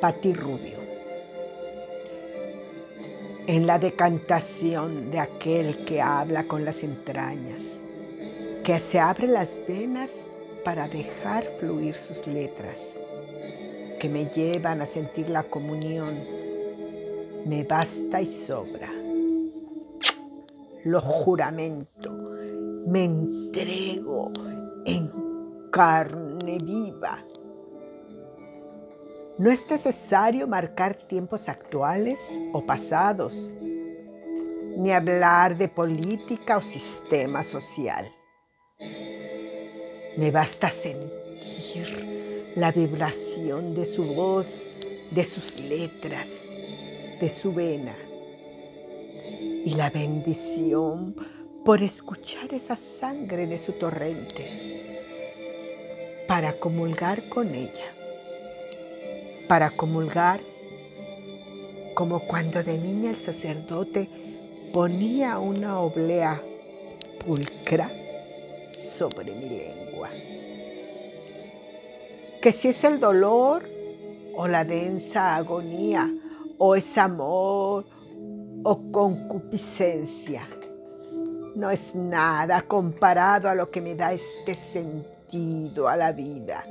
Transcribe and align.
Pati 0.00 0.34
Rubio. 0.34 0.76
En 3.46 3.66
la 3.66 3.78
decantación 3.78 5.10
de 5.10 5.20
aquel 5.20 5.86
que 5.86 6.02
habla 6.02 6.46
con 6.46 6.66
las 6.66 6.82
entrañas, 6.82 7.80
que 8.62 8.78
se 8.78 8.98
abre 9.00 9.26
las 9.26 9.62
venas 9.66 10.12
para 10.64 10.86
dejar 10.88 11.44
fluir 11.60 11.94
sus 11.94 12.26
letras, 12.26 13.00
que 13.98 14.08
me 14.10 14.26
llevan 14.26 14.82
a 14.82 14.86
sentir 14.86 15.30
la 15.30 15.44
comunión, 15.44 16.18
me 17.46 17.62
basta 17.64 18.20
y 18.20 18.26
sobra. 18.26 18.90
Lo 20.84 21.00
juramento, 21.00 22.12
me 22.86 23.04
entrego 23.04 24.30
en 24.84 25.10
carne 25.70 26.58
viva 26.62 27.24
no 29.38 29.50
es 29.50 29.68
necesario 29.68 30.46
marcar 30.46 30.96
tiempos 30.96 31.48
actuales 31.48 32.40
o 32.52 32.64
pasados, 32.64 33.52
ni 34.76 34.90
hablar 34.92 35.58
de 35.58 35.68
política 35.68 36.56
o 36.56 36.62
sistema 36.62 37.44
social. 37.44 38.10
Me 40.16 40.30
basta 40.30 40.70
sentir 40.70 42.52
la 42.56 42.72
vibración 42.72 43.74
de 43.74 43.84
su 43.84 44.04
voz, 44.14 44.70
de 45.10 45.24
sus 45.24 45.60
letras, 45.60 46.44
de 47.20 47.28
su 47.28 47.52
vena. 47.52 47.94
Y 49.64 49.74
la 49.74 49.90
bendición 49.90 51.14
por 51.64 51.82
escuchar 51.82 52.54
esa 52.54 52.76
sangre 52.76 53.46
de 53.46 53.58
su 53.58 53.72
torrente 53.72 54.94
para 56.26 56.58
comulgar 56.58 57.28
con 57.28 57.54
ella 57.54 57.96
para 59.48 59.70
comulgar, 59.70 60.40
como 61.94 62.26
cuando 62.26 62.62
de 62.62 62.78
niña 62.78 63.10
el 63.10 63.20
sacerdote 63.20 64.10
ponía 64.72 65.38
una 65.38 65.80
oblea 65.80 66.42
pulcra 67.24 67.90
sobre 68.70 69.32
mi 69.32 69.48
lengua. 69.48 70.10
Que 72.42 72.52
si 72.52 72.68
es 72.68 72.84
el 72.84 73.00
dolor 73.00 73.68
o 74.34 74.46
la 74.46 74.64
densa 74.64 75.36
agonía 75.36 76.12
o 76.58 76.76
es 76.76 76.96
amor 76.98 77.86
o 78.62 78.92
concupiscencia, 78.92 80.46
no 81.54 81.70
es 81.70 81.94
nada 81.94 82.62
comparado 82.62 83.48
a 83.48 83.54
lo 83.54 83.70
que 83.70 83.80
me 83.80 83.94
da 83.94 84.12
este 84.12 84.52
sentido 84.52 85.88
a 85.88 85.96
la 85.96 86.12
vida. 86.12 86.64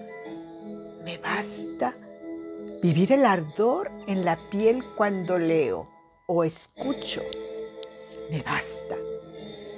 Me 1.04 1.18
basta 1.18 1.94
Vivir 2.86 3.14
el 3.14 3.26
ardor 3.26 3.90
en 4.06 4.24
la 4.24 4.38
piel 4.52 4.84
cuando 4.96 5.40
leo 5.40 5.90
o 6.28 6.44
escucho. 6.44 7.24
Me 8.30 8.44
basta. 8.44 8.96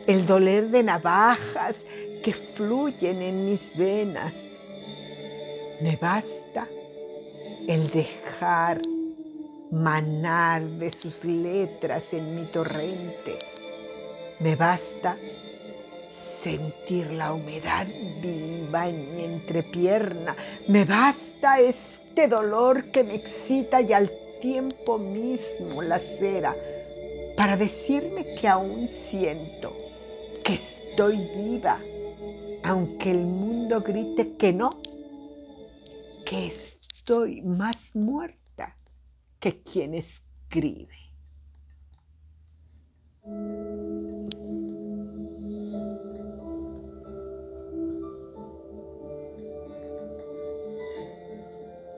El 0.05 0.25
doler 0.25 0.67
de 0.71 0.83
navajas 0.83 1.85
que 2.21 2.33
fluyen 2.33 3.21
en 3.21 3.45
mis 3.45 3.71
venas. 3.77 4.35
Me 5.79 5.95
basta 5.95 6.67
el 7.69 7.89
dejar 7.91 8.81
manar 9.71 10.63
de 10.63 10.91
sus 10.91 11.23
letras 11.23 12.11
en 12.11 12.35
mi 12.35 12.45
torrente. 12.47 13.37
Me 14.41 14.57
basta 14.57 15.17
sentir 16.17 17.11
la 17.11 17.33
humedad 17.33 17.87
viva 18.21 18.89
en 18.89 19.13
mi 19.13 19.23
entrepierna. 19.23 20.35
Me 20.67 20.83
basta 20.83 21.59
este 21.59 22.27
dolor 22.27 22.91
que 22.91 23.03
me 23.03 23.15
excita 23.15 23.81
y 23.81 23.93
al 23.93 24.11
tiempo 24.41 24.97
mismo 24.97 25.81
la 25.81 25.99
cera 25.99 26.55
para 27.35 27.55
decirme 27.55 28.35
que 28.35 28.47
aún 28.47 28.87
siento, 28.87 29.75
que 30.43 30.55
estoy 30.55 31.17
viva, 31.35 31.79
aunque 32.63 33.11
el 33.11 33.25
mundo 33.25 33.81
grite 33.81 34.35
que 34.37 34.53
no, 34.53 34.71
que 36.25 36.47
estoy 36.47 37.41
más 37.43 37.95
muerta 37.95 38.75
que 39.39 39.61
quien 39.61 39.93
escribe. 39.93 41.06